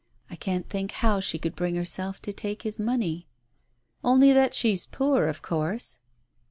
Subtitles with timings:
[0.31, 3.27] "I can't think how she could bring herself to take his money?"
[4.03, 5.99] "Only that she's poor, of course."